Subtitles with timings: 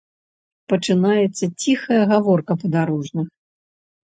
[0.73, 3.27] Пачынаецца ціхая гаворка падарожных.